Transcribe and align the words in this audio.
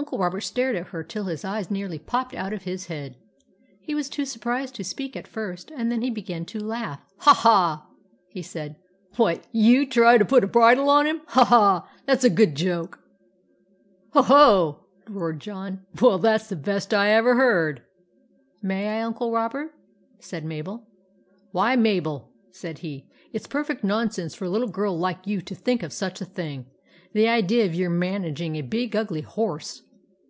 Uncle 0.00 0.16
Robert 0.18 0.40
stared 0.40 0.76
at 0.76 0.88
her 0.88 1.04
till 1.04 1.24
his 1.24 1.44
eyes 1.44 1.70
nearly 1.70 1.98
popped 1.98 2.32
out 2.34 2.54
of 2.54 2.62
his 2.62 2.86
head. 2.86 3.18
He 3.82 3.94
was 3.94 4.08
too 4.08 4.24
surprised 4.24 4.74
to 4.76 4.82
speak 4.82 5.14
at 5.14 5.28
first, 5.28 5.70
and 5.72 5.92
then 5.92 6.00
he 6.00 6.08
began 6.08 6.46
to 6.46 6.58
laugh." 6.58 7.00
Ha, 7.18 7.34
ha!" 7.34 7.86
he 8.32 8.40
said." 8.40 8.76
What, 9.16 9.44
you 9.52 9.84
try 9.86 10.16
to 10.16 10.24
put 10.24 10.42
a 10.42 10.46
bridle 10.48 10.88
on 10.88 11.06
him? 11.06 11.20
Ha, 11.28 11.44
ha! 11.44 11.86
that's 12.06 12.24
a 12.24 12.30
good 12.30 12.54
joke 12.54 12.98
I"" 14.14 14.20
Ho, 14.22 14.22
ho!" 14.22 14.86
roared 15.06 15.38
John." 15.38 15.84
Well, 16.00 16.18
that 16.18 16.40
's 16.40 16.48
the 16.48 16.56
best 16.56 16.94
I 16.94 17.10
ever 17.10 17.36
heard!" 17.36 17.82
"May 18.72 18.88
I, 18.98 19.02
Uncle 19.02 19.30
Robert?" 19.30 19.70
said 20.18 20.46
Mabel. 20.46 20.74
11 20.74 20.88
Why, 21.52 21.76
Mabel," 21.76 22.32
said 22.50 22.78
he," 22.78 23.06
it 23.34 23.42
's 23.42 23.46
perfect 23.46 23.84
nonsense 23.84 24.34
for 24.34 24.46
a 24.46 24.50
little 24.50 24.68
girl 24.70 24.98
like 24.98 25.26
you 25.26 25.42
to 25.42 25.54
think 25.54 25.82
of 25.82 25.92
such 25.92 26.22
a 26.22 26.32
thing. 26.38 26.64
The 27.12 27.28
idea 27.28 27.66
of 27.66 27.74
your 27.74 27.90
man 27.90 28.24
aging 28.24 28.56
a 28.56 28.62
big 28.62 28.96
ugly 28.96 29.20
horse 29.20 29.82